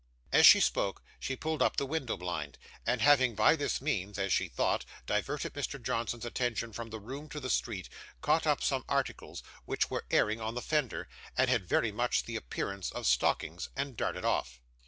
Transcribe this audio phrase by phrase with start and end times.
[0.33, 2.57] As she spoke, she pulled up the window blind,
[2.87, 5.79] and having by this means (as she thought) diverted Mr.
[5.79, 7.87] Johnson's attention from the room to the street,
[8.19, 12.35] caught up some articles which were airing on the fender, and had very much the
[12.35, 14.59] appearance of stockings, and darted off.